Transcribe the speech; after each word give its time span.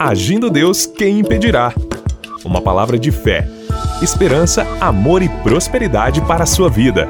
Agindo 0.00 0.48
Deus, 0.48 0.86
quem 0.86 1.18
impedirá? 1.18 1.74
Uma 2.44 2.62
palavra 2.62 2.96
de 2.96 3.10
fé, 3.10 3.48
esperança, 4.00 4.64
amor 4.80 5.22
e 5.22 5.28
prosperidade 5.28 6.20
para 6.20 6.44
a 6.44 6.46
sua 6.46 6.70
vida. 6.70 7.08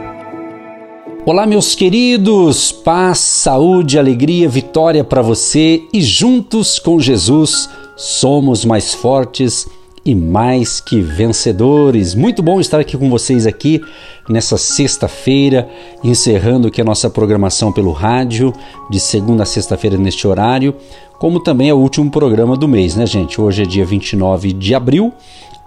Olá, 1.27 1.47
meus 1.47 1.75
queridos, 1.75 2.73
paz, 2.73 3.19
saúde, 3.19 3.99
alegria, 3.99 4.49
vitória 4.49 5.05
para 5.05 5.21
você 5.21 5.83
e 5.93 6.01
juntos 6.01 6.79
com 6.79 6.99
Jesus 6.99 7.69
somos 7.95 8.65
mais 8.65 8.95
fortes 8.95 9.69
e 10.03 10.15
mais 10.15 10.81
que 10.81 11.03
vencedores. 11.03 12.15
Muito 12.15 12.43
bom 12.43 12.59
estar 12.59 12.81
aqui 12.81 12.97
com 12.97 13.11
vocês 13.11 13.47
aqui 13.47 13.83
nessa 14.29 14.57
sexta-feira, 14.57 15.69
encerrando 16.03 16.69
aqui 16.69 16.81
a 16.81 16.85
nossa 16.85 17.09
programação 17.09 17.73
pelo 17.73 17.93
rádio 17.93 18.53
de 18.91 19.01
segunda 19.01 19.43
a 19.43 19.47
sexta-feira 19.47 19.97
neste 19.97 20.27
horário, 20.27 20.75
como 21.19 21.41
também 21.41 21.69
é 21.69 21.75
o 21.75 21.79
último 21.79 22.11
programa 22.11 22.57
do 22.57 22.69
mês, 22.69 22.95
né, 22.95 23.07
gente? 23.07 23.41
Hoje 23.41 23.63
é 23.63 23.67
dia 23.67 23.85
29 23.85 24.53
de 24.53 24.75
abril. 24.75 25.13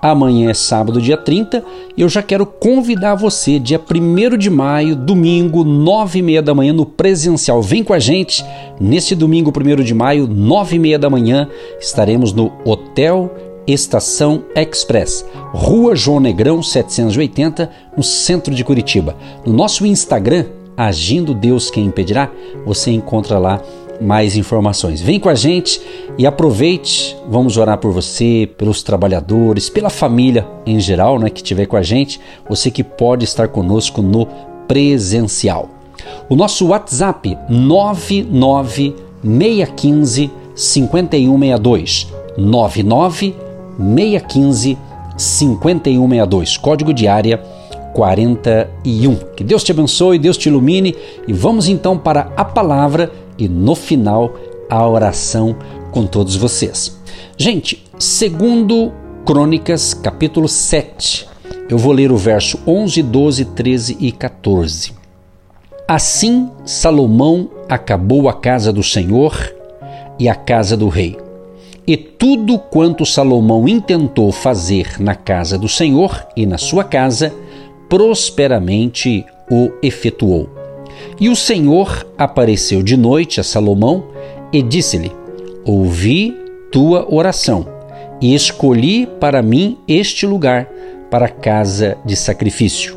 Amanhã 0.02 0.50
é 0.50 0.54
sábado, 0.56 1.00
dia 1.00 1.16
30, 1.16 1.64
e 1.96 2.02
eu 2.02 2.10
já 2.10 2.24
quero 2.24 2.44
convidar 2.44 3.14
você, 3.14 3.60
dia 3.60 3.80
1 3.80 4.36
de 4.36 4.50
maio, 4.50 4.96
domingo, 4.96 5.64
9 5.64 6.18
e 6.18 6.22
meia 6.24 6.42
da 6.42 6.56
manhã, 6.56 6.74
no 6.74 6.88
presencial. 6.88 7.62
Vem 7.62 7.84
com 7.84 7.94
a 7.94 8.00
gente, 8.00 8.44
nesse 8.80 9.14
domingo, 9.14 9.54
1 9.56 9.84
de 9.84 9.94
maio, 9.94 10.26
9 10.28 10.76
e 10.76 10.80
meia 10.80 10.98
da 10.98 11.08
manhã, 11.08 11.48
estaremos 11.80 12.34
no 12.34 12.52
Hotel 12.66 13.32
Estação 13.68 14.44
Express, 14.56 15.26
Rua 15.54 15.96
João 15.96 16.20
Negrão 16.20 16.64
780, 16.64 17.70
no 17.96 18.04
centro 18.04 18.54
de 18.54 18.64
Curitiba. 18.64 19.16
No 19.46 19.54
nosso 19.54 19.86
Instagram, 19.86 20.46
Agindo 20.76 21.36
Deus 21.36 21.70
Quem 21.70 21.86
Impedirá, 21.86 22.32
você 22.66 22.92
encontra 22.92 23.38
lá 23.38 23.62
mais 24.02 24.36
informações. 24.36 25.00
Vem 25.00 25.20
com 25.20 25.30
a 25.30 25.36
gente 25.36 25.80
e 26.18 26.26
aproveite. 26.26 27.16
Vamos 27.30 27.58
orar 27.58 27.78
por 27.78 27.92
você, 27.92 28.50
pelos 28.58 28.82
trabalhadores, 28.82 29.70
pela 29.70 29.92
família 29.92 30.48
em 30.66 30.80
geral, 30.80 31.20
né, 31.20 31.30
que 31.30 31.42
estiver 31.42 31.68
com 31.68 31.78
a 31.78 31.84
gente. 31.84 32.20
Você 32.50 32.72
que 32.72 32.84
pode 32.84 33.26
estar 33.26 33.50
conosco 33.50 34.02
no 34.02 34.26
presencial. 34.68 35.70
O 36.28 36.36
nosso 36.36 36.66
WhatsApp 36.68 37.38
99615 37.48 40.32
5162 40.56 42.08
99 42.38 43.36
615 43.82 44.78
5162, 45.18 46.58
código 46.58 46.94
de 46.94 47.08
área 47.08 47.38
41. 47.94 49.16
Que 49.36 49.44
Deus 49.44 49.64
te 49.64 49.72
abençoe, 49.72 50.20
Deus 50.20 50.38
te 50.38 50.50
ilumine 50.50 50.96
e 51.28 51.34
vamos 51.34 51.68
então 51.68 51.98
para 51.98 52.32
a 52.36 52.46
palavra 52.46 53.12
e 53.38 53.48
no 53.48 53.76
final 53.76 54.34
a 54.70 54.88
oração 54.88 55.56
com 55.92 56.06
todos 56.06 56.36
vocês. 56.36 56.98
Gente, 57.38 57.84
segundo 58.00 58.92
Crônicas, 59.26 59.94
capítulo 59.94 60.48
7, 60.48 61.28
eu 61.70 61.78
vou 61.78 61.92
ler 61.92 62.12
o 62.12 62.18
verso 62.18 62.60
11, 62.66 63.04
12, 63.04 63.46
13 63.46 63.98
e 64.00 64.12
14. 64.12 64.94
Assim 65.88 66.50
Salomão 66.66 67.50
acabou 67.68 68.30
a 68.30 68.34
casa 68.34 68.72
do 68.72 68.82
Senhor 68.82 69.36
e 70.18 70.30
a 70.30 70.36
casa 70.36 70.78
do 70.78 70.88
rei 70.88 71.18
e 71.92 71.98
tudo 71.98 72.58
quanto 72.58 73.06
Salomão 73.06 73.68
intentou 73.68 74.32
fazer 74.32 74.96
na 74.98 75.14
casa 75.14 75.58
do 75.58 75.68
Senhor 75.68 76.26
e 76.38 76.46
na 76.46 76.58
sua 76.58 76.86
casa, 76.86 77.34
prosperamente 77.90 79.26
o 79.52 79.70
efetuou. 79.84 80.50
E 81.20 81.28
o 81.28 81.36
Senhor 81.36 82.08
apareceu 82.18 82.82
de 82.82 82.96
noite 82.96 83.42
a 83.42 83.44
Salomão 83.44 84.06
e 84.54 84.62
disse-lhe: 84.62 85.12
Ouvi 85.66 86.34
tua 86.72 87.14
oração 87.14 87.68
e 88.22 88.34
escolhi 88.34 89.06
para 89.20 89.42
mim 89.42 89.78
este 89.86 90.26
lugar 90.26 90.70
para 91.10 91.28
casa 91.28 91.98
de 92.06 92.16
sacrifício. 92.16 92.96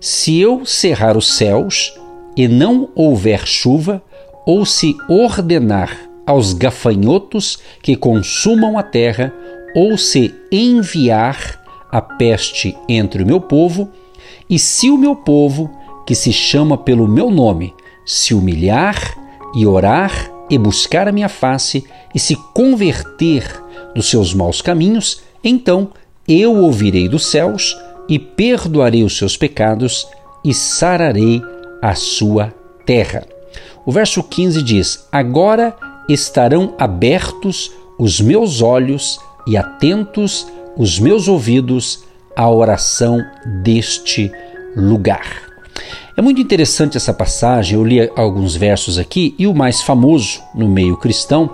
Se 0.00 0.36
eu 0.40 0.66
cerrar 0.66 1.16
os 1.16 1.36
céus 1.36 1.94
e 2.36 2.48
não 2.48 2.88
houver 2.92 3.46
chuva, 3.46 4.02
ou 4.44 4.66
se 4.66 4.96
ordenar 5.08 5.96
aos 6.26 6.52
gafanhotos 6.52 7.58
que 7.80 7.96
consumam 7.96 8.76
a 8.76 8.82
terra, 8.82 9.32
ou 9.74 9.96
se 9.96 10.34
enviar 10.50 11.62
a 11.90 12.00
peste 12.00 12.76
entre 12.88 13.22
o 13.22 13.26
meu 13.26 13.40
povo, 13.40 13.88
e 14.50 14.58
se 14.58 14.90
o 14.90 14.98
meu 14.98 15.14
povo, 15.14 15.70
que 16.06 16.14
se 16.14 16.32
chama 16.32 16.76
pelo 16.76 17.06
meu 17.06 17.30
nome, 17.30 17.74
se 18.04 18.34
humilhar 18.34 19.16
e 19.54 19.66
orar 19.66 20.30
e 20.50 20.58
buscar 20.58 21.08
a 21.08 21.12
minha 21.12 21.28
face 21.28 21.84
e 22.14 22.18
se 22.18 22.36
converter 22.54 23.44
dos 23.94 24.08
seus 24.08 24.32
maus 24.32 24.62
caminhos, 24.62 25.22
então 25.42 25.90
eu 26.28 26.56
ouvirei 26.56 27.08
dos 27.08 27.26
céus 27.26 27.76
e 28.08 28.18
perdoarei 28.18 29.02
os 29.02 29.16
seus 29.16 29.36
pecados 29.36 30.06
e 30.44 30.54
sararei 30.54 31.42
a 31.82 31.94
sua 31.94 32.54
terra. 32.84 33.26
O 33.84 33.92
verso 33.92 34.22
15 34.22 34.62
diz: 34.62 35.06
Agora 35.10 35.76
estarão 36.08 36.74
abertos 36.78 37.72
os 37.98 38.20
meus 38.20 38.62
olhos 38.62 39.18
e 39.46 39.56
atentos 39.56 40.46
os 40.76 40.98
meus 40.98 41.28
ouvidos 41.28 42.04
à 42.36 42.50
oração 42.50 43.24
deste 43.62 44.30
lugar. 44.76 45.46
É 46.16 46.22
muito 46.22 46.40
interessante 46.40 46.96
essa 46.96 47.12
passagem, 47.12 47.74
eu 47.74 47.84
li 47.84 48.10
alguns 48.16 48.56
versos 48.56 48.98
aqui 48.98 49.34
e 49.38 49.46
o 49.46 49.54
mais 49.54 49.82
famoso 49.82 50.40
no 50.54 50.68
meio 50.68 50.96
cristão, 50.96 51.50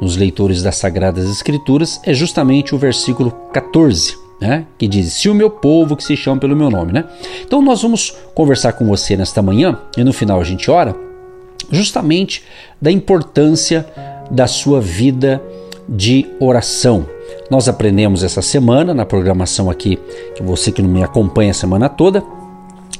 nos 0.00 0.16
leitores 0.16 0.62
das 0.62 0.76
Sagradas 0.76 1.28
Escrituras, 1.28 2.00
é 2.04 2.14
justamente 2.14 2.74
o 2.74 2.78
versículo 2.78 3.32
14, 3.52 4.16
né? 4.40 4.66
que 4.78 4.86
diz: 4.86 5.14
Se 5.14 5.28
o 5.28 5.34
meu 5.34 5.50
povo 5.50 5.96
que 5.96 6.04
se 6.04 6.16
chama 6.16 6.40
pelo 6.40 6.54
meu 6.54 6.70
nome. 6.70 6.92
Né? 6.92 7.04
Então 7.44 7.60
nós 7.60 7.82
vamos 7.82 8.16
conversar 8.34 8.74
com 8.74 8.86
você 8.86 9.16
nesta 9.16 9.42
manhã 9.42 9.76
e 9.96 10.04
no 10.04 10.12
final 10.12 10.40
a 10.40 10.44
gente 10.44 10.70
ora 10.70 10.94
justamente 11.70 12.42
da 12.80 12.90
importância 12.90 13.86
da 14.30 14.46
sua 14.46 14.80
vida 14.80 15.42
de 15.88 16.26
oração. 16.38 17.06
Nós 17.50 17.68
aprendemos 17.68 18.22
essa 18.22 18.42
semana 18.42 18.92
na 18.92 19.06
programação 19.06 19.70
aqui, 19.70 19.98
que 20.34 20.42
você 20.42 20.70
que 20.70 20.82
não 20.82 20.90
me 20.90 21.02
acompanha 21.02 21.50
a 21.50 21.54
semana 21.54 21.88
toda, 21.88 22.22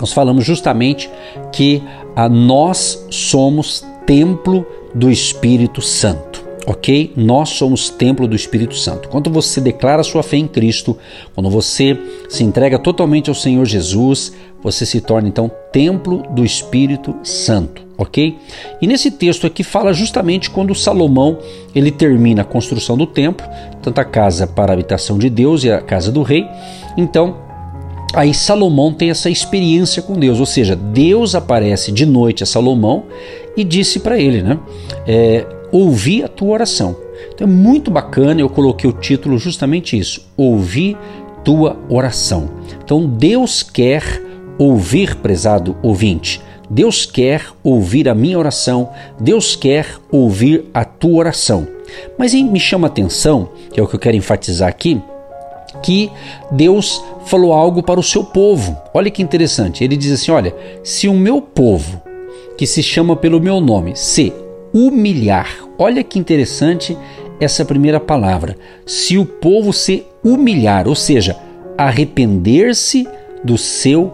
nós 0.00 0.12
falamos 0.12 0.44
justamente 0.44 1.10
que 1.52 1.82
a 2.14 2.28
nós 2.28 3.06
somos 3.10 3.84
templo 4.06 4.64
do 4.94 5.10
Espírito 5.10 5.82
Santo 5.82 6.48
ok? 6.68 7.14
Nós 7.16 7.48
somos 7.50 7.88
templo 7.88 8.28
do 8.28 8.36
Espírito 8.36 8.74
Santo. 8.74 9.08
Quando 9.08 9.30
você 9.30 9.58
declara 9.58 10.02
sua 10.02 10.22
fé 10.22 10.36
em 10.36 10.46
Cristo, 10.46 10.98
quando 11.34 11.48
você 11.48 11.98
se 12.28 12.44
entrega 12.44 12.78
totalmente 12.78 13.30
ao 13.30 13.34
Senhor 13.34 13.64
Jesus, 13.64 14.34
você 14.62 14.84
se 14.84 15.00
torna 15.00 15.28
então 15.28 15.50
templo 15.72 16.22
do 16.30 16.44
Espírito 16.44 17.16
Santo, 17.24 17.87
ok? 17.98 18.38
E 18.80 18.86
nesse 18.86 19.10
texto 19.10 19.46
aqui 19.46 19.64
fala 19.64 19.92
justamente 19.92 20.48
quando 20.48 20.74
Salomão 20.74 21.38
ele 21.74 21.90
termina 21.90 22.42
a 22.42 22.44
construção 22.44 22.96
do 22.96 23.06
templo, 23.06 23.46
tanto 23.82 24.00
a 24.00 24.04
casa 24.04 24.46
para 24.46 24.72
a 24.72 24.74
habitação 24.74 25.18
de 25.18 25.28
Deus 25.28 25.64
e 25.64 25.70
a 25.70 25.80
casa 25.80 26.12
do 26.12 26.22
rei. 26.22 26.46
Então 26.96 27.48
Aí 28.14 28.32
Salomão 28.32 28.92
tem 28.92 29.10
essa 29.10 29.28
experiência 29.28 30.00
com 30.00 30.14
Deus, 30.14 30.40
ou 30.40 30.46
seja, 30.46 30.74
Deus 30.74 31.34
aparece 31.34 31.92
de 31.92 32.06
noite 32.06 32.42
a 32.42 32.46
Salomão 32.46 33.04
e 33.54 33.62
disse 33.62 34.00
para 34.00 34.18
ele, 34.18 34.42
né? 34.42 34.58
É, 35.06 35.46
ouvi 35.70 36.22
a 36.22 36.28
tua 36.28 36.48
oração. 36.48 36.96
Então 37.34 37.46
é 37.46 37.50
muito 37.50 37.90
bacana, 37.90 38.40
eu 38.40 38.48
coloquei 38.48 38.88
o 38.88 38.94
título 38.94 39.36
justamente 39.38 39.98
isso: 39.98 40.26
Ouvi 40.36 40.96
tua 41.44 41.76
oração. 41.88 42.48
Então 42.82 43.06
Deus 43.06 43.62
quer 43.62 44.02
ouvir, 44.58 45.16
prezado 45.16 45.76
ouvinte. 45.82 46.40
Deus 46.70 47.06
quer 47.06 47.46
ouvir 47.62 48.08
a 48.08 48.14
minha 48.14 48.38
oração, 48.38 48.90
Deus 49.18 49.56
quer 49.56 49.86
ouvir 50.10 50.66
a 50.72 50.84
tua 50.84 51.18
oração. 51.18 51.66
Mas 52.18 52.34
me 52.34 52.60
chama 52.60 52.86
a 52.86 52.90
atenção, 52.90 53.48
que 53.72 53.80
é 53.80 53.82
o 53.82 53.86
que 53.86 53.94
eu 53.94 54.00
quero 54.00 54.16
enfatizar 54.16 54.68
aqui, 54.68 55.00
que 55.82 56.10
Deus 56.50 57.02
falou 57.24 57.52
algo 57.52 57.82
para 57.82 58.00
o 58.00 58.02
seu 58.02 58.24
povo. 58.24 58.76
Olha 58.92 59.10
que 59.10 59.22
interessante. 59.22 59.84
Ele 59.84 59.96
diz 59.96 60.12
assim: 60.12 60.30
Olha, 60.30 60.54
se 60.82 61.08
o 61.08 61.14
meu 61.14 61.40
povo, 61.40 62.02
que 62.56 62.66
se 62.66 62.82
chama 62.82 63.16
pelo 63.16 63.40
meu 63.40 63.60
nome, 63.60 63.96
se 63.96 64.32
humilhar. 64.72 65.48
Olha 65.78 66.02
que 66.02 66.18
interessante 66.18 66.96
essa 67.40 67.64
primeira 67.64 68.00
palavra. 68.00 68.56
Se 68.84 69.16
o 69.16 69.24
povo 69.24 69.72
se 69.72 70.04
humilhar, 70.24 70.88
ou 70.88 70.94
seja, 70.94 71.36
arrepender-se 71.76 73.06
do 73.44 73.56
seu 73.56 74.12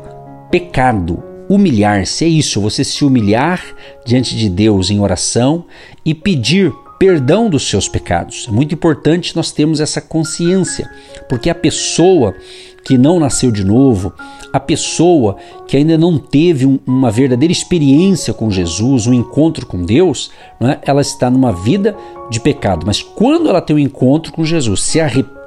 pecado. 0.51 1.34
Humilhar-se 1.49 2.25
é 2.25 2.29
isso, 2.29 2.61
você 2.61 2.83
se 2.83 3.05
humilhar 3.05 3.63
diante 4.07 4.37
de 4.37 4.49
Deus 4.49 4.91
em 4.91 5.01
oração 5.01 5.65
e 6.05 6.15
pedir 6.15 6.73
perdão 6.99 7.51
dos 7.51 7.69
seus 7.69 7.89
pecados. 7.89 8.47
É 8.49 8.51
muito 8.51 8.75
importante 8.75 9.37
nós 9.37 9.51
termos 9.51 9.81
essa 9.81 10.01
consciência, 10.01 10.91
porque 11.29 11.51
a 11.51 11.55
pessoa 11.55 12.35
que 12.85 12.99
não 12.99 13.19
nasceu 13.19 13.51
de 13.51 13.65
novo, 13.65 14.13
a 14.53 14.61
pessoa 14.61 15.37
que 15.67 15.77
ainda 15.77 15.97
não 15.97 16.19
teve 16.19 16.67
um, 16.67 16.79
uma 16.87 17.11
verdadeira 17.11 17.51
experiência 17.51 18.33
com 18.33 18.51
Jesus, 18.51 19.07
um 19.07 19.15
encontro 19.15 19.67
com 19.67 19.83
Deus, 19.83 20.31
né, 20.61 20.79
ela 20.83 21.01
está 21.01 21.31
numa 21.31 21.53
vida 21.53 21.97
de 22.31 22.39
pecado. 22.41 22.85
Mas 22.87 23.03
quando 23.03 23.49
ela 23.49 23.61
tem 23.61 23.75
um 23.75 23.79
encontro 23.79 24.33
com 24.33 24.45
Jesus, 24.45 24.83
se 24.83 25.01
arrepende 25.01 25.44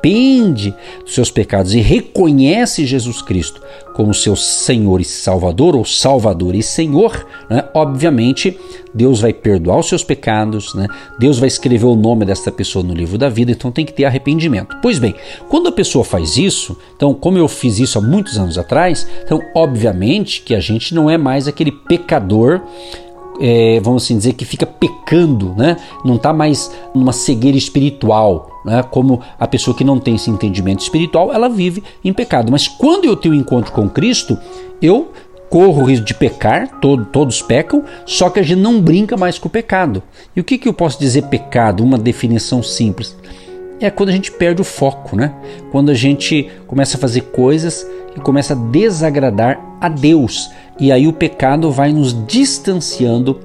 dos 1.03 1.13
seus 1.13 1.29
pecados 1.29 1.73
e 1.73 1.79
reconhece 1.79 2.85
Jesus 2.85 3.21
Cristo 3.21 3.61
como 3.93 4.13
seu 4.13 4.35
Senhor 4.35 5.01
e 5.01 5.03
Salvador, 5.03 5.75
ou 5.75 5.83
Salvador 5.83 6.53
e 6.53 6.61
Senhor, 6.61 7.25
né, 7.49 7.63
obviamente 7.73 8.55
Deus 8.93 9.21
vai 9.21 9.33
perdoar 9.33 9.79
os 9.79 9.89
seus 9.89 10.03
pecados, 10.03 10.75
né, 10.75 10.87
Deus 11.17 11.39
vai 11.39 11.47
escrever 11.47 11.87
o 11.87 11.95
nome 11.95 12.23
dessa 12.23 12.51
pessoa 12.51 12.85
no 12.85 12.93
livro 12.93 13.17
da 13.17 13.27
vida, 13.27 13.51
então 13.51 13.71
tem 13.71 13.83
que 13.83 13.93
ter 13.93 14.05
arrependimento. 14.05 14.77
Pois 14.83 14.99
bem, 14.99 15.15
quando 15.49 15.69
a 15.69 15.71
pessoa 15.71 16.05
faz 16.05 16.37
isso, 16.37 16.77
então, 16.95 17.11
como 17.11 17.39
eu 17.39 17.47
fiz 17.47 17.79
isso 17.79 17.97
há 17.97 18.01
muitos 18.01 18.37
anos 18.37 18.59
atrás, 18.59 19.07
então, 19.23 19.41
obviamente 19.55 20.43
que 20.43 20.53
a 20.53 20.59
gente 20.59 20.93
não 20.93 21.09
é 21.09 21.17
mais 21.17 21.47
aquele 21.47 21.71
pecador 21.71 22.61
é, 23.39 23.79
vamos 23.81 24.03
assim 24.03 24.17
dizer, 24.17 24.33
que 24.33 24.45
fica 24.45 24.65
pecando, 24.65 25.53
né? 25.55 25.77
não 26.03 26.15
está 26.15 26.33
mais 26.33 26.71
numa 26.93 27.13
cegueira 27.13 27.57
espiritual, 27.57 28.56
né? 28.67 28.83
como 28.83 29.21
a 29.39 29.47
pessoa 29.47 29.75
que 29.75 29.83
não 29.83 29.97
tem 29.97 30.15
esse 30.15 30.29
entendimento 30.29 30.81
espiritual, 30.81 31.33
ela 31.33 31.47
vive 31.47 31.81
em 32.03 32.11
pecado. 32.11 32.51
Mas 32.51 32.67
quando 32.67 33.05
eu 33.05 33.15
tenho 33.15 33.33
um 33.33 33.37
encontro 33.37 33.71
com 33.71 33.89
Cristo, 33.89 34.37
eu 34.81 35.11
corro 35.49 35.81
o 35.81 35.85
risco 35.85 36.05
de 36.05 36.13
pecar, 36.13 36.79
todo, 36.81 37.05
todos 37.05 37.41
pecam, 37.41 37.83
só 38.05 38.29
que 38.29 38.39
a 38.39 38.43
gente 38.43 38.59
não 38.59 38.81
brinca 38.81 39.15
mais 39.15 39.39
com 39.39 39.47
o 39.47 39.51
pecado. 39.51 40.03
E 40.35 40.41
o 40.41 40.43
que, 40.43 40.57
que 40.57 40.67
eu 40.67 40.73
posso 40.73 40.99
dizer 40.99 41.23
pecado? 41.23 41.83
Uma 41.83 41.97
definição 41.97 42.61
simples. 42.61 43.15
É 43.79 43.89
quando 43.89 44.09
a 44.09 44.11
gente 44.11 44.31
perde 44.31 44.61
o 44.61 44.65
foco, 44.65 45.15
né? 45.15 45.33
Quando 45.71 45.89
a 45.89 45.93
gente 45.93 46.49
começa 46.65 46.97
a 46.97 46.99
fazer 46.99 47.21
coisas 47.21 47.87
e 48.15 48.19
começa 48.19 48.53
a 48.53 48.57
desagradar 48.57 49.77
a 49.79 49.87
Deus. 49.87 50.49
E 50.79 50.91
aí 50.91 51.07
o 51.07 51.13
pecado 51.13 51.71
vai 51.71 51.93
nos 51.93 52.13
distanciando 52.25 53.39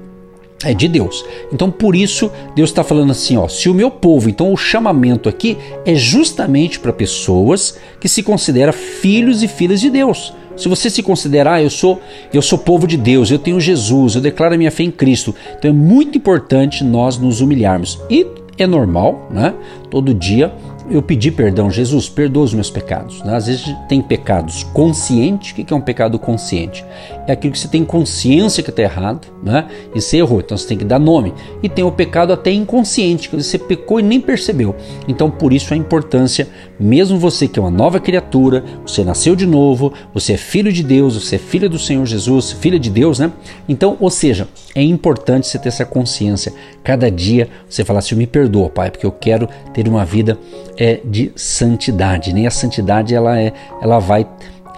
é 0.63 0.73
de 0.73 0.87
Deus. 0.87 1.23
Então 1.51 1.69
por 1.69 1.95
isso 1.95 2.31
Deus 2.55 2.69
está 2.69 2.83
falando 2.83 3.11
assim, 3.11 3.37
ó, 3.37 3.47
se 3.47 3.69
o 3.69 3.73
meu 3.73 3.91
povo, 3.91 4.29
então 4.29 4.51
o 4.51 4.57
chamamento 4.57 5.29
aqui 5.29 5.57
é 5.85 5.95
justamente 5.95 6.79
para 6.79 6.93
pessoas 6.93 7.77
que 7.99 8.07
se 8.07 8.23
consideram 8.23 8.73
filhos 8.73 9.43
e 9.43 9.47
filhas 9.47 9.81
de 9.81 9.89
Deus. 9.89 10.33
Se 10.55 10.69
você 10.69 10.89
se 10.89 11.01
considerar, 11.01 11.55
ah, 11.55 11.63
eu 11.63 11.69
sou, 11.69 11.99
eu 12.31 12.41
sou 12.41 12.59
povo 12.59 12.85
de 12.85 12.95
Deus, 12.95 13.31
eu 13.31 13.39
tenho 13.39 13.59
Jesus, 13.59 14.15
eu 14.15 14.21
declaro 14.21 14.53
a 14.53 14.57
minha 14.57 14.69
fé 14.69 14.83
em 14.83 14.91
Cristo. 14.91 15.33
Então 15.57 15.69
é 15.69 15.73
muito 15.73 16.17
importante 16.17 16.83
nós 16.83 17.17
nos 17.17 17.41
humilharmos. 17.41 17.99
E 18.09 18.27
é 18.57 18.67
normal, 18.67 19.27
né? 19.31 19.53
Todo 19.89 20.13
dia 20.13 20.53
eu 20.89 21.01
pedi 21.01 21.31
perdão, 21.31 21.71
Jesus, 21.71 22.09
perdoa 22.09 22.43
os 22.43 22.53
meus 22.53 22.69
pecados. 22.69 23.21
Né? 23.23 23.35
Às 23.35 23.47
vezes 23.47 23.75
tem 23.87 24.01
pecados 24.01 24.63
conscientes. 24.63 25.51
O 25.51 25.55
que 25.55 25.73
é 25.73 25.75
um 25.75 25.81
pecado 25.81 26.19
consciente? 26.19 26.85
É 27.27 27.33
aquilo 27.33 27.53
que 27.53 27.59
você 27.59 27.67
tem 27.67 27.85
consciência 27.85 28.61
que 28.61 28.69
está 28.69 28.81
errado 28.81 29.27
né? 29.41 29.67
e 29.95 30.01
você 30.01 30.17
errou, 30.17 30.39
então 30.39 30.57
você 30.57 30.67
tem 30.67 30.77
que 30.77 30.83
dar 30.83 30.99
nome. 30.99 31.33
E 31.61 31.69
tem 31.69 31.83
o 31.83 31.91
pecado 31.91 32.33
até 32.33 32.51
inconsciente, 32.51 33.29
que 33.29 33.35
você 33.35 33.57
pecou 33.57 33.99
e 33.99 34.03
nem 34.03 34.19
percebeu. 34.19 34.75
Então, 35.07 35.31
por 35.31 35.53
isso 35.53 35.73
a 35.73 35.77
importância, 35.77 36.47
mesmo 36.79 37.17
você 37.17 37.47
que 37.47 37.57
é 37.57 37.61
uma 37.61 37.71
nova 37.71 37.99
criatura, 37.99 38.63
você 38.85 39.03
nasceu 39.03 39.35
de 39.35 39.45
novo, 39.45 39.93
você 40.13 40.33
é 40.33 40.37
filho 40.37 40.71
de 40.71 40.83
Deus, 40.83 41.15
você 41.15 41.35
é 41.35 41.39
filha 41.39 41.69
do 41.69 41.79
Senhor 41.79 42.05
Jesus, 42.05 42.51
filha 42.51 42.79
de 42.79 42.89
Deus, 42.89 43.19
né? 43.19 43.31
Então, 43.67 43.97
ou 43.99 44.09
seja, 44.09 44.47
é 44.75 44.81
importante 44.81 45.47
você 45.47 45.57
ter 45.57 45.69
essa 45.69 45.85
consciência. 45.85 46.53
Cada 46.83 47.09
dia 47.09 47.47
você 47.69 47.85
falar 47.85 47.99
assim: 47.99 48.15
me 48.15 48.27
perdoa, 48.27 48.69
Pai, 48.69 48.91
porque 48.91 49.05
eu 49.05 49.11
quero 49.11 49.47
ter 49.73 49.87
uma 49.87 50.03
vida 50.03 50.37
é 50.77 50.99
de 51.05 51.31
santidade, 51.35 52.33
né? 52.33 52.45
A 52.47 52.51
santidade 52.51 53.13
ela 53.13 53.39
é, 53.39 53.53
ela 53.81 53.99
vai 53.99 54.27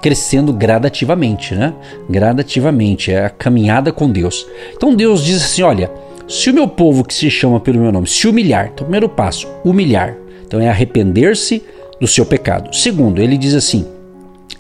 crescendo 0.06 0.54
gradativamente, 0.54 1.56
né? 1.56 1.74
Gradativamente, 2.08 3.12
é 3.12 3.26
a 3.26 3.30
caminhada 3.32 3.92
com 3.92 4.08
Deus. 4.08 4.46
Então 4.78 4.94
Deus 4.94 5.24
diz 5.24 5.44
assim: 5.44 5.64
olha, 5.64 5.92
se 6.28 6.52
o 6.52 6.54
meu 6.54 6.68
povo 6.68 7.04
que 7.04 7.12
se 7.12 7.28
chama 7.28 7.60
pelo 7.60 7.80
meu 7.82 7.92
nome 7.92 8.06
se 8.06 8.28
humilhar, 8.28 8.68
então 8.68 8.86
primeiro 8.86 9.10
passo, 9.10 9.48
humilhar. 9.66 10.16
Então 10.46 10.62
é 10.62 10.70
arrepender-se 10.70 11.64
do 12.00 12.06
seu 12.06 12.24
pecado. 12.24 12.72
Segundo, 12.72 13.20
ele 13.20 13.36
diz 13.36 13.56
assim: 13.56 13.84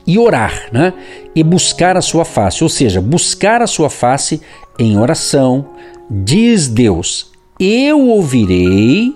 e 0.08 0.18
orar, 0.18 0.68
né? 0.72 0.92
E 1.36 1.44
buscar 1.44 1.96
a 1.96 2.02
sua 2.02 2.26
face, 2.26 2.64
ou 2.64 2.70
seja, 2.70 3.00
buscar 3.00 3.62
a 3.62 3.68
sua 3.68 3.92
face 3.92 4.42
em 4.80 4.98
oração, 4.98 5.68
diz 6.10 6.68
Deus: 6.68 7.30
Eu 7.60 8.00
ouvirei 8.08 9.14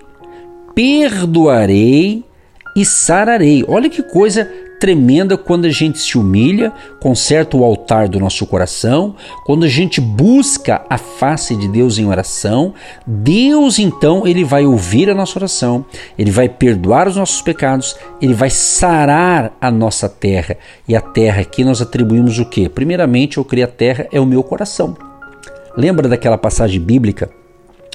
perdoarei 0.75 2.23
e 2.75 2.85
sararei. 2.85 3.65
Olha 3.67 3.89
que 3.89 4.03
coisa 4.03 4.47
tremenda 4.79 5.37
quando 5.37 5.65
a 5.65 5.69
gente 5.69 5.99
se 5.99 6.17
humilha, 6.17 6.71
conserta 6.99 7.57
o 7.57 7.63
altar 7.63 8.07
do 8.07 8.19
nosso 8.19 8.45
coração, 8.47 9.15
quando 9.45 9.65
a 9.65 9.67
gente 9.67 9.99
busca 9.99 10.85
a 10.89 10.97
face 10.97 11.55
de 11.55 11.67
Deus 11.67 11.97
em 11.97 12.07
oração, 12.07 12.73
Deus 13.05 13.77
então 13.77 14.25
ele 14.25 14.43
vai 14.43 14.65
ouvir 14.65 15.09
a 15.09 15.15
nossa 15.15 15.37
oração, 15.37 15.85
ele 16.17 16.31
vai 16.31 16.47
perdoar 16.47 17.07
os 17.07 17.17
nossos 17.17 17.41
pecados, 17.41 17.95
ele 18.21 18.33
vai 18.33 18.49
sarar 18.49 19.51
a 19.59 19.69
nossa 19.69 20.07
terra. 20.07 20.57
E 20.87 20.95
a 20.95 21.01
terra 21.01 21.41
aqui 21.41 21.63
nós 21.63 21.81
atribuímos 21.81 22.39
o 22.39 22.45
que? 22.45 22.69
Primeiramente, 22.69 23.37
eu 23.37 23.45
criei 23.45 23.65
a 23.65 23.67
terra 23.67 24.07
é 24.11 24.19
o 24.19 24.25
meu 24.25 24.41
coração. 24.41 24.95
Lembra 25.75 26.07
daquela 26.07 26.37
passagem 26.37 26.79
bíblica 26.79 27.29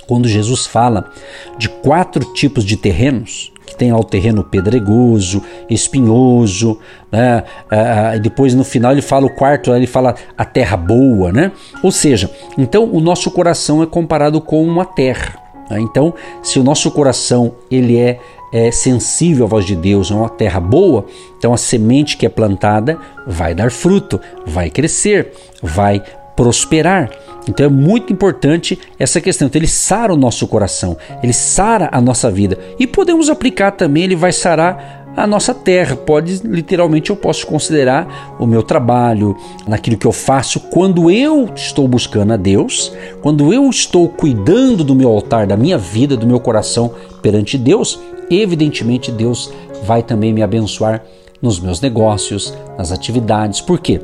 quando 0.07 0.29
Jesus 0.29 0.67
fala 0.67 1.11
de 1.59 1.69
quatro 1.69 2.33
tipos 2.35 2.65
de 2.65 2.77
terrenos, 2.77 3.53
que 3.75 3.79
tem 3.79 3.93
lá 3.93 3.99
o 3.99 4.05
terreno 4.05 4.45
pedregoso, 4.45 5.43
espinhoso, 5.69 6.79
né? 7.11 7.43
Ah, 7.69 8.17
depois 8.17 8.55
no 8.55 8.65
final 8.65 8.93
ele 8.93 9.03
fala 9.03 9.27
o 9.27 9.35
quarto, 9.35 9.75
ele 9.75 9.87
fala 9.87 10.15
a 10.39 10.45
terra 10.45 10.77
boa, 10.77 11.33
né? 11.33 11.51
Ou 11.83 11.91
seja, 11.91 12.31
então 12.57 12.89
o 12.91 13.01
nosso 13.01 13.31
coração 13.31 13.83
é 13.83 13.87
comparado 13.87 14.41
com 14.41 14.65
uma 14.65 14.85
terra. 14.85 15.37
Né? 15.69 15.81
Então, 15.81 16.15
se 16.43 16.59
o 16.59 16.63
nosso 16.63 16.91
coração 16.93 17.57
ele 17.71 17.99
é, 17.99 18.21
é 18.53 18.71
sensível 18.71 19.45
à 19.45 19.49
voz 19.49 19.65
de 19.65 19.75
Deus, 19.75 20.11
é 20.11 20.15
uma 20.15 20.29
terra 20.29 20.61
boa, 20.61 21.05
então 21.37 21.53
a 21.53 21.57
semente 21.57 22.17
que 22.17 22.25
é 22.25 22.29
plantada 22.29 22.97
vai 23.27 23.55
dar 23.55 23.71
fruto, 23.71 24.21
vai 24.47 24.71
crescer, 24.71 25.33
vai 25.61 26.03
prosperar. 26.37 27.11
Então 27.49 27.67
é 27.67 27.69
muito 27.69 28.13
importante 28.13 28.79
essa 28.99 29.21
questão. 29.21 29.47
Então 29.47 29.59
ele 29.59 29.69
sara 29.69 30.13
o 30.13 30.17
nosso 30.17 30.47
coração, 30.47 30.97
ele 31.23 31.33
sara 31.33 31.89
a 31.93 32.01
nossa 32.01 32.31
vida. 32.31 32.59
E 32.79 32.87
podemos 32.87 33.29
aplicar 33.29 33.73
também, 33.73 34.05
ele 34.05 34.17
vai 34.17 34.33
sarar 34.33 35.05
a 35.17 35.27
nossa 35.27 35.55
terra. 35.55 35.97
Pode, 35.97 36.41
literalmente, 36.45 37.11
eu 37.11 37.17
posso 37.17 37.47
considerar 37.47 38.37
o 38.39 38.47
meu 38.47 38.63
trabalho, 38.63 39.37
naquilo 39.67 39.97
que 39.97 40.07
eu 40.07 40.13
faço, 40.13 40.61
quando 40.61 41.11
eu 41.11 41.51
estou 41.55 41.87
buscando 41.87 42.33
a 42.33 42.37
Deus, 42.37 42.93
quando 43.23 43.53
eu 43.53 43.69
estou 43.69 44.09
cuidando 44.09 44.83
do 44.85 44.95
meu 44.95 45.11
altar, 45.11 45.47
da 45.47 45.57
minha 45.57 45.79
vida, 45.79 46.17
do 46.17 46.27
meu 46.27 46.41
coração 46.41 46.93
perante 47.23 47.57
Deus, 47.57 48.01
evidentemente 48.31 49.13
Deus 49.13 49.53
vai 49.85 50.03
também 50.03 50.33
me 50.33 50.43
abençoar 50.43 51.03
nos 51.41 51.61
meus 51.61 51.81
negócios, 51.81 52.55
nas 52.79 52.91
atividades. 52.91 53.61
Por 53.61 53.79
quê? 53.79 54.01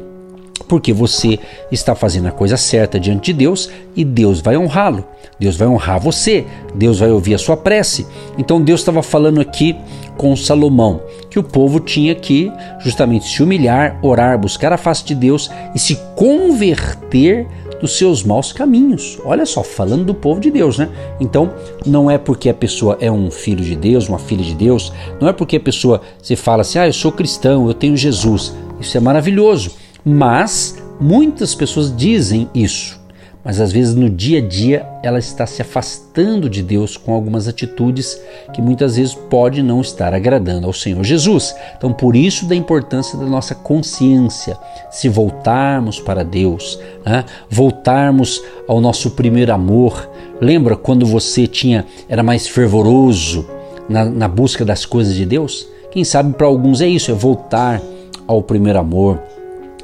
Porque 0.69 0.93
você 0.93 1.39
está 1.71 1.95
fazendo 1.95 2.29
a 2.29 2.33
coisa 2.33 2.57
certa 2.57 2.99
diante 2.99 3.33
de 3.33 3.39
Deus 3.39 3.71
e 3.97 4.05
Deus 4.05 4.41
vai 4.41 4.57
honrá-lo. 4.57 5.05
Deus 5.39 5.57
vai 5.57 5.67
honrar 5.67 5.99
você, 5.99 6.45
Deus 6.75 6.99
vai 6.99 7.11
ouvir 7.11 7.35
a 7.35 7.39
sua 7.39 7.57
prece. 7.57 8.07
Então 8.37 8.61
Deus 8.61 8.81
estava 8.81 9.03
falando 9.03 9.41
aqui 9.41 9.75
com 10.17 10.37
Salomão 10.37 11.01
que 11.31 11.39
o 11.39 11.43
povo 11.43 11.81
tinha 11.81 12.15
que 12.15 12.53
justamente 12.81 13.27
se 13.27 13.43
humilhar, 13.43 13.99
orar, 14.03 14.39
buscar 14.39 14.73
a 14.73 14.77
face 14.77 15.05
de 15.05 15.15
Deus 15.15 15.51
e 15.75 15.79
se 15.79 15.99
converter 16.15 17.47
dos 17.81 17.97
seus 17.97 18.23
maus 18.23 18.53
caminhos. 18.53 19.19
Olha 19.25 19.47
só, 19.47 19.63
falando 19.63 20.05
do 20.05 20.15
povo 20.15 20.41
de 20.41 20.51
Deus, 20.51 20.77
né? 20.77 20.91
Então, 21.19 21.55
não 21.87 22.11
é 22.11 22.19
porque 22.19 22.51
a 22.51 22.55
pessoa 22.55 22.99
é 23.01 23.11
um 23.11 23.31
filho 23.31 23.65
de 23.65 23.75
Deus, 23.75 24.09
uma 24.09 24.19
filha 24.19 24.45
de 24.45 24.55
Deus, 24.55 24.93
não 25.19 25.29
é 25.29 25.33
porque 25.33 25.57
a 25.57 25.61
pessoa 25.61 26.03
se 26.23 26.37
fala 26.37 26.61
assim: 26.61 26.79
"Ah, 26.79 26.87
eu 26.87 26.93
sou 26.93 27.11
cristão, 27.11 27.67
eu 27.67 27.73
tenho 27.73 27.97
Jesus". 27.97 28.55
Isso 28.79 28.97
é 28.97 29.01
maravilhoso. 29.01 29.73
Mas 30.05 30.77
muitas 31.01 31.55
pessoas 31.55 31.95
dizem 31.95 32.49
isso, 32.55 33.01
mas 33.45 33.61
às 33.61 33.73
vezes 33.73 33.95
no 33.95 34.09
dia 34.09 34.39
a 34.39 34.47
dia 34.47 34.87
ela 35.03 35.19
está 35.19 35.47
se 35.47 35.63
afastando 35.63 36.49
de 36.49 36.63
Deus 36.63 36.97
com 36.97 37.15
algumas 37.15 37.49
atitudes 37.49 38.21
que 38.53 38.61
muitas 38.61 38.97
vezes 38.97 39.15
pode 39.15 39.63
não 39.63 39.81
estar 39.81 40.13
agradando 40.13 40.67
ao 40.67 40.73
Senhor 40.73 41.03
Jesus. 41.05 41.55
Então, 41.77 41.93
por 41.93 42.15
isso 42.15 42.47
da 42.47 42.55
importância 42.55 43.19
da 43.19 43.25
nossa 43.25 43.55
consciência, 43.55 44.59
se 44.91 45.09
voltarmos 45.09 45.99
para 45.99 46.23
Deus, 46.23 46.79
né? 47.05 47.25
voltarmos 47.49 48.43
ao 48.69 48.81
nosso 48.81 49.13
primeiro 49.13 49.53
amor. 49.53 50.09
Lembra 50.41 50.77
quando 50.77 51.07
você 51.07 51.47
tinha 51.47 51.87
era 52.09 52.23
mais 52.23 52.47
fervoroso 52.47 53.49
na, 53.89 54.05
na 54.05 54.29
busca 54.29 54.65
das 54.65 54.85
coisas 54.85 55.15
de 55.15 55.25
Deus? 55.25 55.67
Quem 55.91 56.05
sabe 56.05 56.35
para 56.35 56.47
alguns 56.47 56.81
é 56.81 56.87
isso, 56.87 57.11
é 57.11 57.15
voltar 57.15 57.81
ao 58.27 58.43
primeiro 58.43 58.79
amor 58.79 59.21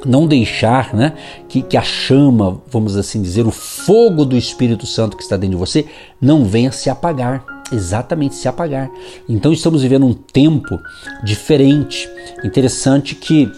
não 0.07 0.25
deixar 0.25 0.93
né, 0.93 1.13
que, 1.47 1.61
que 1.61 1.77
a 1.77 1.81
chama, 1.81 2.61
vamos 2.71 2.95
assim 2.95 3.21
dizer, 3.21 3.45
o 3.45 3.51
fogo 3.51 4.25
do 4.25 4.37
Espírito 4.37 4.85
Santo 4.85 5.17
que 5.17 5.23
está 5.23 5.35
dentro 5.35 5.55
de 5.55 5.59
você, 5.59 5.85
não 6.21 6.45
venha 6.45 6.71
se 6.71 6.89
apagar. 6.89 7.43
exatamente 7.71 8.35
se 8.35 8.47
apagar. 8.47 8.89
Então 9.27 9.51
estamos 9.51 9.81
vivendo 9.81 10.05
um 10.05 10.13
tempo 10.13 10.79
diferente. 11.23 12.09
Interessante 12.43 13.13
que 13.13 13.51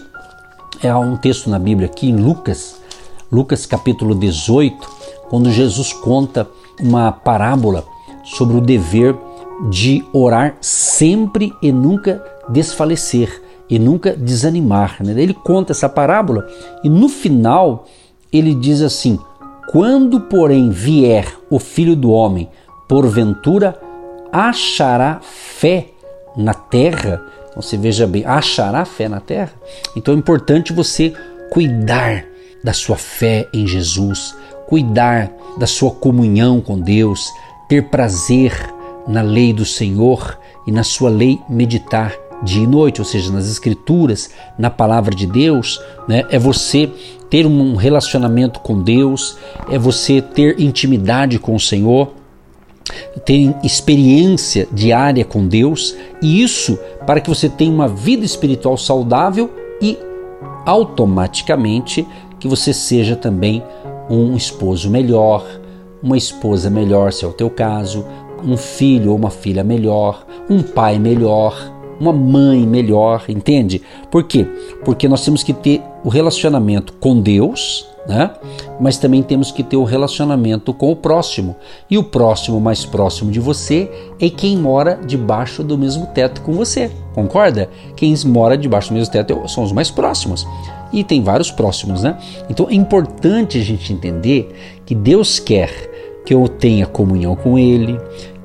é 0.82 0.94
um 0.94 1.16
texto 1.16 1.48
na 1.48 1.58
Bíblia 1.58 1.86
aqui 1.86 2.08
em 2.08 2.16
Lucas, 2.16 2.80
Lucas 3.30 3.66
capítulo 3.66 4.14
18, 4.14 4.76
quando 5.28 5.50
Jesus 5.52 5.92
conta 5.92 6.48
uma 6.80 7.12
parábola 7.12 7.84
sobre 8.24 8.56
o 8.56 8.60
dever 8.60 9.16
de 9.68 10.02
orar 10.12 10.56
sempre 10.60 11.52
e 11.62 11.70
nunca 11.70 12.24
desfalecer 12.48 13.42
e 13.70 13.78
nunca 13.78 14.14
desanimar. 14.16 14.96
Né? 15.00 15.14
Ele 15.16 15.32
conta 15.32 15.72
essa 15.72 15.88
parábola 15.88 16.46
e 16.82 16.88
no 16.88 17.08
final 17.08 17.86
ele 18.32 18.54
diz 18.54 18.82
assim: 18.82 19.18
Quando, 19.70 20.20
porém, 20.20 20.70
vier 20.70 21.26
o 21.48 21.58
filho 21.58 21.94
do 21.94 22.10
homem, 22.10 22.48
porventura 22.88 23.80
achará 24.32 25.20
fé 25.22 25.86
na 26.36 26.52
terra? 26.52 27.22
Então 27.50 27.62
você 27.62 27.76
veja 27.76 28.06
bem, 28.06 28.24
achará 28.24 28.84
fé 28.84 29.08
na 29.08 29.20
terra? 29.20 29.52
Então 29.96 30.14
é 30.14 30.16
importante 30.16 30.72
você 30.72 31.12
cuidar 31.50 32.24
da 32.62 32.72
sua 32.72 32.96
fé 32.96 33.48
em 33.52 33.66
Jesus, 33.66 34.36
cuidar 34.66 35.32
da 35.56 35.66
sua 35.66 35.90
comunhão 35.90 36.60
com 36.60 36.78
Deus, 36.78 37.28
ter 37.68 37.88
prazer 37.88 38.52
na 39.08 39.22
lei 39.22 39.52
do 39.52 39.64
Senhor 39.64 40.38
e 40.66 40.70
na 40.70 40.84
sua 40.84 41.10
lei 41.10 41.40
meditar 41.48 42.14
dia 42.42 42.62
e 42.62 42.66
noite, 42.66 43.00
ou 43.00 43.04
seja, 43.04 43.32
nas 43.32 43.48
escrituras, 43.48 44.30
na 44.58 44.70
palavra 44.70 45.14
de 45.14 45.26
Deus, 45.26 45.80
né? 46.08 46.24
É 46.30 46.38
você 46.38 46.90
ter 47.28 47.46
um 47.46 47.76
relacionamento 47.76 48.60
com 48.60 48.82
Deus, 48.82 49.36
é 49.70 49.78
você 49.78 50.20
ter 50.20 50.60
intimidade 50.60 51.38
com 51.38 51.54
o 51.54 51.60
Senhor, 51.60 52.12
ter 53.24 53.54
experiência 53.62 54.66
diária 54.72 55.24
com 55.24 55.46
Deus, 55.46 55.94
e 56.20 56.42
isso 56.42 56.78
para 57.06 57.20
que 57.20 57.28
você 57.28 57.48
tenha 57.48 57.72
uma 57.72 57.88
vida 57.88 58.24
espiritual 58.24 58.76
saudável 58.76 59.50
e 59.80 59.96
automaticamente 60.66 62.06
que 62.38 62.48
você 62.48 62.72
seja 62.72 63.14
também 63.14 63.62
um 64.08 64.36
esposo 64.36 64.90
melhor, 64.90 65.46
uma 66.02 66.16
esposa 66.16 66.68
melhor, 66.68 67.12
se 67.12 67.24
é 67.24 67.28
o 67.28 67.32
teu 67.32 67.48
caso, 67.48 68.04
um 68.44 68.56
filho 68.56 69.10
ou 69.12 69.16
uma 69.16 69.30
filha 69.30 69.62
melhor, 69.62 70.26
um 70.48 70.62
pai 70.62 70.98
melhor, 70.98 71.79
uma 72.00 72.12
mãe 72.12 72.66
melhor, 72.66 73.24
entende? 73.28 73.82
Por 74.10 74.24
quê? 74.24 74.46
Porque 74.84 75.06
nós 75.06 75.24
temos 75.24 75.42
que 75.42 75.52
ter 75.52 75.82
o 76.02 76.08
relacionamento 76.08 76.94
com 76.94 77.20
Deus, 77.20 77.86
né? 78.08 78.30
Mas 78.80 78.96
também 78.96 79.22
temos 79.22 79.52
que 79.52 79.62
ter 79.62 79.76
o 79.76 79.84
relacionamento 79.84 80.72
com 80.72 80.90
o 80.90 80.96
próximo. 80.96 81.54
E 81.90 81.98
o 81.98 82.02
próximo 82.02 82.58
mais 82.58 82.84
próximo 82.84 83.30
de 83.30 83.38
você 83.38 83.90
é 84.18 84.30
quem 84.30 84.56
mora 84.56 84.98
debaixo 85.06 85.62
do 85.62 85.76
mesmo 85.76 86.06
teto 86.06 86.40
com 86.40 86.52
você. 86.52 86.90
Concorda? 87.14 87.68
Quem 87.94 88.14
mora 88.26 88.56
debaixo 88.56 88.88
do 88.88 88.94
mesmo 88.94 89.12
teto 89.12 89.46
são 89.48 89.62
os 89.62 89.72
mais 89.72 89.90
próximos. 89.90 90.46
E 90.92 91.04
tem 91.04 91.22
vários 91.22 91.50
próximos, 91.50 92.02
né? 92.02 92.18
Então 92.48 92.66
é 92.68 92.74
importante 92.74 93.58
a 93.58 93.62
gente 93.62 93.92
entender 93.92 94.50
que 94.86 94.94
Deus 94.94 95.38
quer 95.38 95.90
que 96.24 96.34
eu 96.34 96.48
tenha 96.48 96.86
comunhão 96.86 97.34
com 97.34 97.58
Ele, 97.58 97.98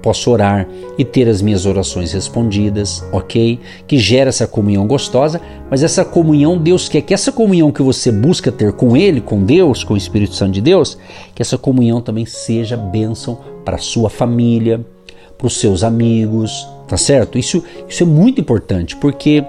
posso 0.06 0.30
orar 0.30 0.68
e 1.00 1.04
ter 1.04 1.28
as 1.28 1.42
minhas 1.42 1.66
orações 1.66 2.14
respondidas, 2.14 3.04
ok? 3.12 3.60
Que 3.88 3.98
gera 3.98 4.30
essa 4.30 4.46
comunhão 4.46 4.86
gostosa, 4.86 5.42
mas 5.68 5.82
essa 5.82 6.06
comunhão, 6.06 6.60
Deus 6.60 6.88
quer 6.88 7.02
que 7.02 7.12
essa 7.12 7.32
comunhão 7.32 7.72
que 7.72 7.82
você 7.82 8.12
busca 8.12 8.52
ter 8.52 8.72
com 8.74 8.96
Ele, 8.96 9.20
com 9.20 9.44
Deus, 9.44 9.84
com 9.84 9.96
o 9.96 9.98
Espírito 9.98 10.36
Santo 10.36 10.52
de 10.52 10.62
Deus, 10.62 10.96
que 11.34 11.42
essa 11.42 11.58
comunhão 11.58 12.02
também 12.02 12.24
seja 12.24 12.78
bênção 12.78 13.40
para 13.66 13.78
a 13.78 13.80
sua 13.80 14.08
família, 14.08 14.86
para 15.40 15.48
os 15.48 15.60
seus 15.60 15.84
amigos, 15.84 16.68
tá 16.88 16.98
certo? 16.98 17.40
Isso, 17.40 17.64
isso 17.90 18.04
é 18.04 18.06
muito 18.06 18.40
importante, 18.40 18.96
porque 18.98 19.44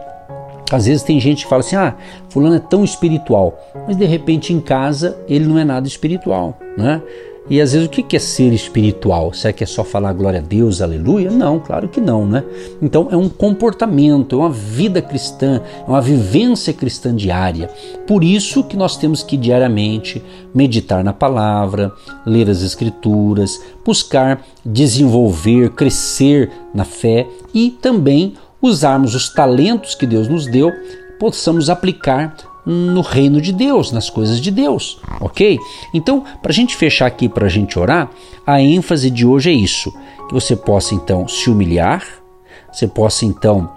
às 0.73 0.87
vezes 0.87 1.03
tem 1.03 1.21
gente 1.21 1.45
que 1.45 1.51
fala 1.51 1.61
assim: 1.61 1.77
ah, 1.77 1.95
fulano 2.31 2.57
é 2.57 2.61
tão 2.61 2.83
espiritual, 2.83 3.61
mas 3.87 3.95
de 3.95 4.07
repente 4.07 4.55
em 4.55 4.61
casa 4.61 5.19
ele 5.29 5.45
não 5.45 5.59
é 5.59 5.65
nada 5.67 5.87
espiritual, 5.87 6.59
né? 6.79 7.03
E 7.49 7.61
às 7.61 7.73
vezes 7.73 7.87
o 7.87 7.91
que 7.91 8.17
é 8.17 8.19
ser 8.19 8.53
espiritual? 8.53 9.33
Será 9.33 9.53
que 9.53 9.63
é 9.63 9.67
só 9.67 9.85
falar 9.85 10.13
glória 10.13 10.41
a 10.41 10.43
Deus, 10.43 10.83
aleluia? 10.83 11.31
Não, 11.31 11.61
claro 11.61 11.89
que 11.89 12.01
não, 12.01 12.27
né? 12.27 12.43
Então 12.83 13.07
é 13.11 13.17
um 13.17 13.29
comportamento, 13.29 14.35
é 14.35 14.39
uma 14.39 14.51
vida 14.51 15.01
cristã, 15.01 15.61
é 15.87 15.89
uma 15.89 16.01
vivência 16.01 16.73
cristã 16.73 17.15
diária. 17.15 17.71
Por 18.05 18.25
isso 18.25 18.65
que 18.65 18.77
nós 18.77 18.97
temos 18.97 19.23
que 19.23 19.37
diariamente 19.37 20.21
meditar 20.53 21.05
na 21.05 21.13
palavra, 21.13 21.93
ler 22.27 22.51
as 22.51 22.63
escrituras, 22.63 23.61
buscar 23.85 24.45
desenvolver, 24.65 25.71
crescer 25.71 26.51
na 26.75 26.85
fé 26.85 27.29
e 27.55 27.71
também 27.71 28.35
usarmos 28.61 29.15
os 29.15 29.29
talentos 29.29 29.95
que 29.95 30.07
Deus 30.07 30.27
nos 30.27 30.47
deu, 30.49 30.73
possamos 31.21 31.71
aplicar 31.71 32.35
no 32.67 33.01
reino 33.01 33.41
de 33.41 33.53
Deus, 33.53 33.93
nas 33.93 34.11
coisas 34.11 34.41
de 34.41 34.51
Deus, 34.51 34.99
ok? 35.21 35.57
Então, 35.95 36.25
para 36.43 36.51
a 36.51 36.55
gente 36.55 36.75
fechar 36.77 37.07
aqui, 37.07 37.29
para 37.29 37.47
a 37.47 37.49
gente 37.49 37.79
orar, 37.79 38.11
a 38.45 38.61
ênfase 38.61 39.09
de 39.09 39.25
hoje 39.25 39.51
é 39.51 39.55
isso: 39.55 39.93
que 40.29 40.35
você 40.35 40.57
possa 40.57 40.95
então 40.95 41.29
se 41.29 41.49
humilhar, 41.49 42.05
você 42.73 42.89
possa 42.89 43.25
então 43.25 43.71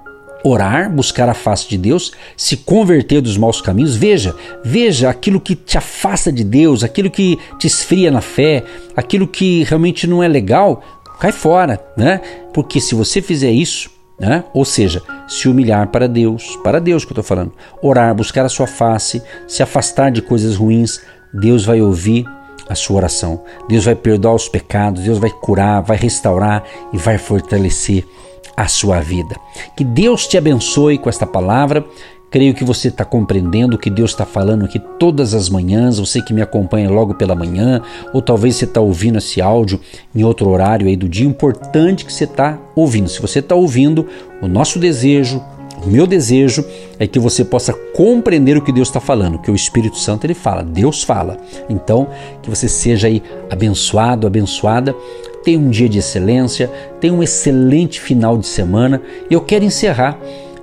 orar, 0.43 0.91
buscar 0.91 1.29
a 1.29 1.33
face 1.33 1.67
de 1.69 1.77
Deus, 1.77 2.11
se 2.35 2.57
converter 2.57 3.21
dos 3.21 3.37
maus 3.37 3.61
caminhos. 3.61 3.95
Veja, 3.95 4.35
veja 4.63 5.09
aquilo 5.09 5.39
que 5.39 5.55
te 5.55 5.77
afasta 5.77 6.31
de 6.31 6.43
Deus, 6.43 6.83
aquilo 6.83 7.11
que 7.11 7.37
te 7.59 7.67
esfria 7.67 8.09
na 8.09 8.21
fé, 8.21 8.63
aquilo 8.95 9.27
que 9.27 9.63
realmente 9.63 10.07
não 10.07 10.23
é 10.23 10.27
legal, 10.27 10.81
cai 11.19 11.31
fora, 11.31 11.79
né? 11.95 12.21
Porque 12.53 12.79
se 12.79 12.95
você 12.95 13.21
fizer 13.21 13.51
isso, 13.51 13.89
né? 14.19 14.43
Ou 14.53 14.65
seja, 14.65 15.01
se 15.27 15.47
humilhar 15.47 15.87
para 15.87 16.07
Deus, 16.07 16.57
para 16.63 16.79
Deus 16.79 17.05
que 17.05 17.11
eu 17.11 17.13
estou 17.19 17.23
falando, 17.23 17.53
orar, 17.81 18.13
buscar 18.13 18.45
a 18.45 18.49
sua 18.49 18.67
face, 18.67 19.21
se 19.47 19.63
afastar 19.63 20.11
de 20.11 20.21
coisas 20.21 20.55
ruins, 20.55 21.01
Deus 21.33 21.63
vai 21.65 21.81
ouvir 21.81 22.25
a 22.67 22.75
sua 22.75 22.97
oração. 22.97 23.43
Deus 23.67 23.85
vai 23.85 23.95
perdoar 23.95 24.35
os 24.35 24.47
pecados, 24.47 25.03
Deus 25.03 25.17
vai 25.17 25.29
curar, 25.29 25.81
vai 25.81 25.97
restaurar 25.97 26.63
e 26.93 26.97
vai 26.97 27.17
fortalecer 27.17 28.05
a 28.55 28.67
sua 28.67 28.99
vida. 28.99 29.35
Que 29.75 29.83
Deus 29.83 30.27
te 30.27 30.37
abençoe 30.37 30.97
com 30.97 31.09
esta 31.09 31.25
palavra. 31.25 31.85
Creio 32.31 32.53
que 32.53 32.63
você 32.63 32.89
está 32.89 33.03
compreendendo 33.03 33.75
o 33.75 33.79
que 33.79 33.89
Deus 33.89 34.11
está 34.11 34.23
falando 34.23 34.65
aqui 34.65 34.77
todas 34.77 35.33
as 35.33 35.49
manhãs. 35.49 35.97
Você 35.97 36.21
que 36.21 36.33
me 36.33 36.41
acompanha 36.41 36.89
logo 36.89 37.15
pela 37.15 37.33
manhã, 37.33 37.81
ou 38.13 38.21
talvez 38.21 38.55
você 38.55 38.65
está 38.65 38.79
ouvindo 38.79 39.17
esse 39.17 39.41
áudio 39.41 39.79
em 40.13 40.23
outro 40.23 40.47
horário 40.47 40.87
aí 40.87 40.95
do 40.95 41.09
dia. 41.09 41.25
Importante 41.25 42.05
que 42.05 42.13
você 42.13 42.25
está 42.25 42.59
ouvindo. 42.75 43.09
Se 43.09 43.19
você 43.19 43.39
está 43.39 43.55
ouvindo, 43.55 44.07
o 44.41 44.47
nosso 44.47 44.77
desejo, 44.77 45.43
o 45.83 45.89
meu 45.89 46.05
desejo 46.05 46.63
é 46.99 47.07
que 47.07 47.17
você 47.17 47.43
possa 47.43 47.73
compreender 47.73 48.57
o 48.57 48.61
que 48.61 48.71
Deus 48.71 48.89
está 48.89 48.99
falando, 48.99 49.39
que 49.39 49.49
o 49.49 49.55
Espírito 49.55 49.97
Santo 49.97 50.25
ele 50.25 50.35
fala, 50.35 50.61
Deus 50.61 51.03
fala. 51.03 51.37
Então, 51.67 52.07
que 52.43 52.49
você 52.49 52.67
seja 52.67 53.07
aí 53.07 53.23
abençoado, 53.49 54.27
abençoada. 54.27 54.95
Tenha 55.43 55.57
um 55.57 55.69
dia 55.69 55.89
de 55.89 55.97
excelência, 55.97 56.69
tenha 56.99 57.13
um 57.13 57.23
excelente 57.23 57.99
final 57.99 58.37
de 58.37 58.45
semana. 58.45 59.01
E 59.29 59.33
eu 59.33 59.41
quero 59.41 59.63
encerrar 59.65 60.19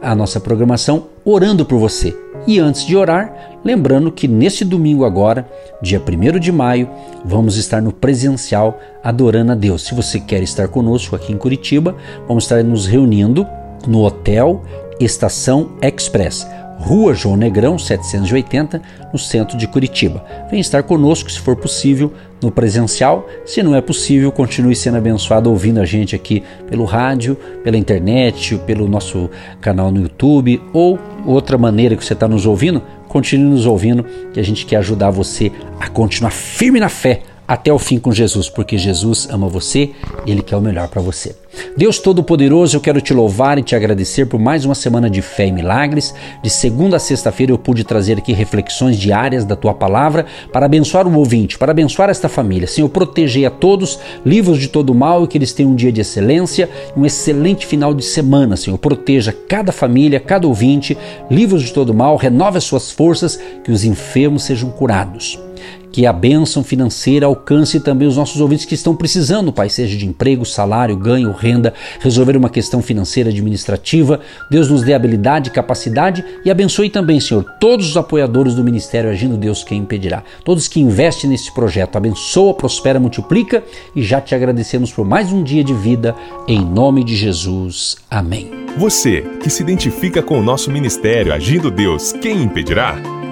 a 0.06 0.14
nossa 0.14 0.38
programação 0.38 1.08
orando 1.25 1.66
por 1.66 1.80
você. 1.80 2.16
E 2.46 2.60
antes 2.60 2.86
de 2.86 2.96
orar, 2.96 3.58
lembrando 3.64 4.12
que 4.12 4.28
neste 4.28 4.64
domingo 4.64 5.04
agora, 5.04 5.50
dia 5.82 6.00
1 6.00 6.38
de 6.38 6.52
maio, 6.52 6.88
vamos 7.25 7.56
estar 7.56 7.82
no 7.82 7.90
presencial 7.90 8.78
adorando 9.02 9.50
a 9.50 9.54
Deus. 9.56 9.82
Se 9.82 9.94
você 9.96 10.20
quer 10.20 10.44
estar 10.44 10.68
conosco 10.68 11.16
aqui 11.16 11.32
em 11.32 11.36
Curitiba, 11.36 11.96
vamos 12.28 12.44
estar 12.44 12.62
nos 12.62 12.86
reunindo 12.86 13.44
no 13.84 14.04
Hotel 14.04 14.62
Estação 15.00 15.72
Express 15.82 16.46
Rua 16.78 17.14
João 17.14 17.37
Negrão, 17.37 17.78
780, 17.78 18.80
no 19.12 19.18
centro 19.18 19.56
de 19.56 19.66
Curitiba. 19.66 20.25
Venha 20.50 20.61
estar 20.61 20.83
conosco, 20.83 21.30
se 21.30 21.40
for 21.40 21.56
possível, 21.56 22.12
no 22.42 22.50
presencial. 22.50 23.26
Se 23.45 23.62
não 23.62 23.75
é 23.75 23.80
possível, 23.80 24.30
continue 24.30 24.76
sendo 24.76 24.99
abençoado 24.99 25.50
ouvindo 25.50 25.80
a 25.80 25.85
gente 25.85 26.14
aqui 26.14 26.42
pelo 26.68 26.85
rádio, 26.85 27.37
pela 27.64 27.76
internet, 27.76 28.59
pelo 28.66 28.87
nosso 28.88 29.30
canal 29.61 29.90
no 29.90 30.02
YouTube 30.02 30.62
ou 30.73 30.99
outra 31.25 31.56
maneira 31.59 31.97
que 31.97 32.04
você 32.04 32.12
está 32.12 32.28
nos 32.28 32.47
ouvindo. 32.47 32.83
Continue 33.09 33.50
nos 33.50 33.66
ouvindo, 33.66 34.04
que 34.33 34.38
a 34.38 34.42
gente 34.42 34.66
quer 34.66 34.76
ajudar 34.76 35.11
você 35.11 35.50
a 35.80 35.88
continuar 35.88 36.30
firme 36.30 36.78
na 36.78 36.88
fé 36.88 37.23
até 37.47 37.73
o 37.73 37.79
fim 37.79 37.99
com 37.99 38.12
Jesus, 38.12 38.49
porque 38.49 38.76
Jesus 38.76 39.29
ama 39.31 39.49
você 39.49 39.91
e 40.25 40.31
Ele 40.31 40.43
quer 40.43 40.57
o 40.57 40.61
melhor 40.61 40.88
para 40.88 41.00
você. 41.00 41.35
Deus 41.76 41.99
Todo-Poderoso, 41.99 42.76
eu 42.76 42.81
quero 42.81 43.00
te 43.00 43.15
louvar 43.15 43.59
e 43.59 43.62
te 43.62 43.75
agradecer 43.75 44.26
por 44.26 44.38
mais 44.38 44.65
uma 44.65 44.75
semana 44.75 45.09
de 45.09 45.23
fé 45.23 45.47
e 45.47 45.53
milagres. 45.53 46.15
De 46.43 46.50
segunda 46.50 46.97
a 46.97 47.00
sexta-feira 47.00 47.53
eu 47.53 47.59
pude 47.59 47.85
trazer 47.85 48.19
aqui 48.19 48.33
reflexões 48.33 48.99
diárias 48.99 49.45
da 49.45 49.57
tua 49.57 49.73
palavra 49.73 50.26
para 50.53 50.67
abençoar 50.67 51.07
o 51.07 51.17
ouvinte, 51.17 51.59
para 51.59 51.73
abençoar 51.73 52.11
esta 52.11 52.29
família. 52.29 52.67
Senhor, 52.67 52.88
protegei 52.88 53.47
a 53.47 53.50
todos, 53.50 53.99
livros 54.25 54.59
de 54.59 54.69
todo 54.69 54.95
mal 54.95 55.25
e 55.25 55.29
que 55.29 55.38
eles 55.38 55.53
tenham 55.53 55.73
um 55.73 55.76
dia 55.76 55.93
de 55.93 56.00
excelência, 56.00 56.69
um 56.97 57.07
excelente 57.07 57.67
final 57.67 57.95
de 57.95 58.05
semana, 58.05 58.57
Senhor. 58.57 58.76
Proteja 58.79 59.33
cada 59.33 59.73
família, 59.73 60.21
cada 60.21 60.47
ouvinte, 60.47 60.97
livros 61.31 61.62
de 61.62 61.73
todo 61.73 61.95
mal, 61.95 62.17
renove 62.17 62.59
as 62.59 62.65
suas 62.65 62.91
forças, 62.91 63.38
que 63.65 63.71
os 63.71 63.85
enfermos 63.85 64.45
sejam 64.45 64.71
curados 64.71 65.38
que 65.93 66.07
a 66.07 66.12
bênção 66.12 66.62
financeira 66.62 67.26
alcance 67.26 67.81
também 67.81 68.07
os 68.07 68.16
nossos 68.16 68.40
ouvintes 68.40 68.64
que 68.64 68.75
estão 68.75 68.95
precisando, 68.95 69.52
Pai, 69.52 69.69
seja 69.69 69.97
de 69.97 70.07
emprego, 70.07 70.45
salário, 70.45 70.97
ganho, 70.97 71.33
renda, 71.33 71.73
resolver 72.00 72.37
uma 72.37 72.50
questão 72.50 72.83
financeira 72.83 73.31
administrativa. 73.31 74.21
Deus 74.50 74.71
nos 74.71 74.83
dê 74.83 74.95
habilidade, 74.95 75.50
capacidade 75.50 76.25
e 76.45 76.50
abençoe 76.50 76.90
também, 76.90 77.21
Senhor, 77.21 77.45
todos 77.61 77.88
os 77.88 77.97
apoiadores 77.97 78.55
do 78.55 78.64
ministério 78.64 79.11
Agindo 79.11 79.37
Deus 79.37 79.64
quem 79.64 79.78
impedirá. 79.78 80.23
Todos 80.45 80.69
que 80.69 80.81
investem 80.81 81.31
nesse 81.31 81.52
projeto, 81.55 81.97
abençoa, 81.97 82.55
prospera, 82.55 83.00
multiplica 83.00 83.62
e 83.95 84.02
já 84.02 84.21
te 84.21 84.35
agradecemos 84.35 84.93
por 84.93 85.05
mais 85.05 85.33
um 85.33 85.43
dia 85.43 85.64
de 85.64 85.75
vida 85.75 86.14
em 86.47 86.64
nome 86.64 87.05
de 87.05 87.16
Jesus. 87.16 87.97
Amém. 88.11 88.50
Você 88.76 89.23
que 89.43 89.49
se 89.49 89.62
identifica 89.62 90.23
com 90.23 90.38
o 90.38 90.43
nosso 90.43 90.71
ministério 90.71 91.33
Agindo 91.33 91.71
Deus, 91.71 92.12
quem 92.12 92.43
impedirá? 92.43 93.25